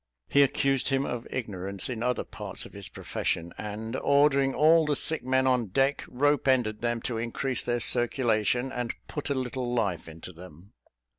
[0.27, 4.95] He accused him of ignorance in other parts of his profession; and, ordering all the
[4.95, 9.75] sick men on deck, rope ended them to increase their circulation, and put a little
[9.75, 10.73] life into them.